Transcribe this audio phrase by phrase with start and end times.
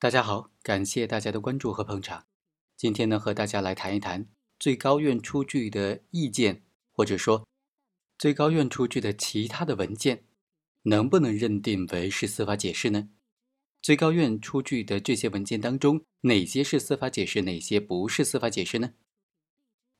[0.00, 2.24] 大家好，感谢大家的关注和捧场。
[2.76, 7.48] 今天呢，和大家来谈一谈最高院出具的意见，或者说
[8.16, 10.22] 最高院出具的其他的文件，
[10.82, 13.08] 能不能认定为是司法解释呢？
[13.82, 18.94] 最高院出具的这些文件当中，哪些是司法解释，哪些不是司法解释呢？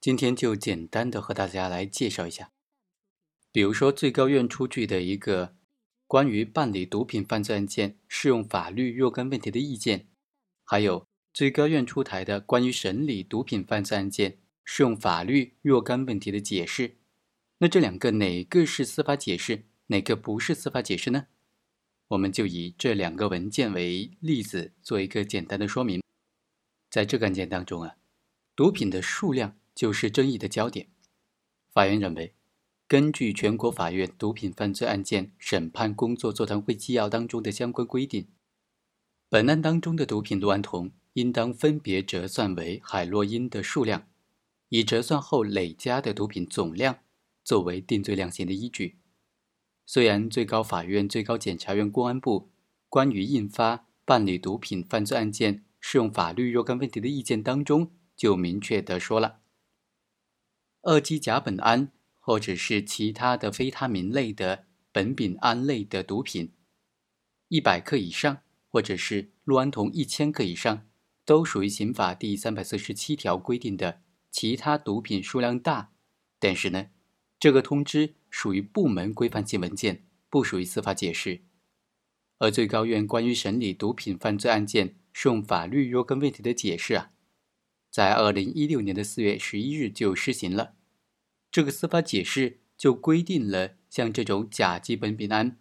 [0.01, 2.53] 今天就简单的和大家来介绍一下。
[3.51, 5.57] 比如说，最高院出具的一个
[6.09, 10.09] 关于办理毒品犯罪案件适用法律若干问题的意见，
[10.65, 16.97] 还有最高院出台的关于审理毒品犯罪案件适用法律若干问题的解释，
[17.59, 21.27] 那这两个哪个是司法解释，哪个不是司法解释呢？
[22.09, 26.03] 我们就以这两个文件为例子，做一个简单的说明。
[26.89, 27.97] 在这个案件当中啊，
[28.57, 30.89] 毒品的数量就是争议的焦点。
[31.71, 32.35] 法院认为，
[32.89, 38.29] 根据全国法院毒品犯罪案件审判工作座谈会纪要当中的相关规定，
[39.29, 44.09] 本案当中的毒品氯胺酮应当分别折算为海洛因的数量，
[44.71, 47.01] 以折算后累加的毒品总量
[47.45, 48.97] 作为定罪量刑的依据。
[49.85, 52.49] 虽然最高法院、最高检察院、公安部
[52.89, 59.41] 关于印发办理毒品犯罪案件适用法律若干问题的意见当中，就明确的说了，
[60.81, 61.93] 二基甲苯胺
[62.29, 66.53] 或者是其他的非他明类的苯丙胺类的毒品，
[67.49, 70.87] 一百克以上，或者是氯胺酮一千克以上，
[71.25, 75.95] 都属于刑法第三百四十七条规定的其他毒品数量大。
[76.39, 76.91] 但是呢，
[77.41, 78.17] 这个通知。
[78.29, 81.41] 属于部门规范性文件，不属于司法解释。
[82.37, 87.13] 而最高院关于审理毒品犯罪案件适用法律若干问题的解释啊，
[87.91, 90.75] 在二零一六年的四月十一日就施行了。
[91.59, 95.59] 这个司法解释就规定了，像这种甲基苯丙胺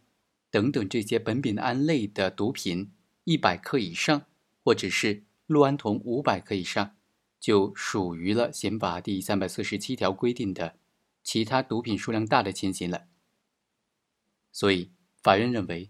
[0.51, 2.91] 等等这些苯丙胺类的毒品，
[3.23, 4.27] 一百克以上，
[4.63, 6.95] 或者是氯胺酮五百克以上，
[7.39, 10.75] 就属于了刑法第三百四十七条规定的。
[11.23, 13.07] 其他毒品数量大的情形了，
[14.51, 14.91] 所以
[15.23, 15.89] 法院认为，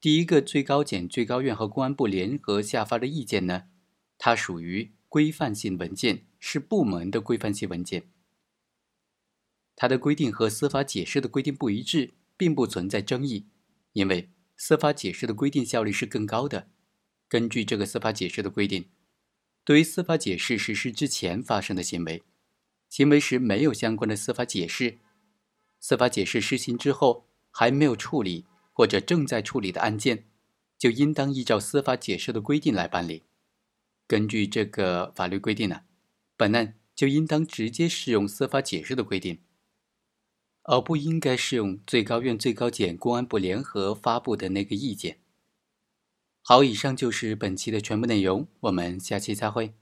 [0.00, 3.64] 第一个最高检、最高院和公安部联合下发的意见呢，
[4.16, 8.04] 它属于规范性文件，是部门的规范性文件，
[9.80, 13.46] 它的规定和司法解释的规定不一致，并不存在争议，
[13.94, 16.68] 因为司法解释的规定效力是更高的。
[17.30, 18.90] 根据这个司法解释的规定，
[19.64, 22.22] 对于司法解释实施之前发生的行为。
[22.90, 24.98] 行为时没有相关的司法解释，
[25.78, 30.26] 司法解释施行之后还没有处理或者正在处理的案件，
[30.76, 33.22] 就应当依照司法解释的规定来办理。
[34.06, 35.84] 根据这个法律规定呢，
[36.36, 39.40] 本案就应当直接适用司法解释的规定，
[40.62, 45.18] 而不应该适用最高院、最高检、公安部联合发布的那个意见。
[46.42, 49.79] 好，以上就是本期的全部内容，我们下期再会。